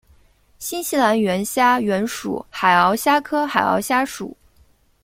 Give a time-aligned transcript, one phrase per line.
[0.57, 4.35] 新西兰岩虾原属海螯虾科海螯虾属。